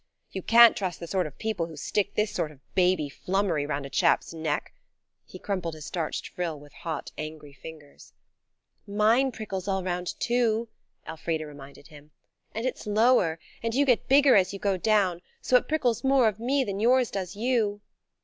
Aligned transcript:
You 0.31 0.41
can't 0.41 0.75
trust 0.75 0.99
the 0.99 1.05
sort 1.05 1.27
of 1.27 1.37
people 1.37 1.67
who 1.67 1.77
stick 1.77 2.15
this 2.15 2.33
sort 2.33 2.49
of 2.49 2.73
baby 2.73 3.07
flummery 3.07 3.67
round 3.67 3.85
a 3.85 3.89
chap's 3.91 4.33
neck. 4.33 4.73
He 5.25 5.37
crumpled 5.37 5.75
his 5.75 5.85
starched 5.85 6.29
frill 6.29 6.59
with 6.59 6.73
hot, 6.73 7.11
angry 7.19 7.53
fingers. 7.53 8.11
"Mine 8.87 9.31
prickles 9.31 9.67
all 9.67 9.83
round, 9.83 10.19
too," 10.19 10.69
Elfrida 11.07 11.45
reminded 11.45 11.89
him, 11.89 12.09
"and 12.51 12.65
it's 12.65 12.87
lower, 12.87 13.37
and 13.61 13.75
you 13.75 13.85
get 13.85 14.07
bigger 14.09 14.35
as 14.35 14.53
you 14.53 14.57
go 14.57 14.75
down, 14.75 15.21
so 15.39 15.55
it 15.55 15.67
prickles 15.67 16.03
more 16.03 16.27
of 16.27 16.39
me 16.39 16.63
than 16.63 16.79
yours 16.79 17.11
does 17.11 17.35
you." 17.35 17.81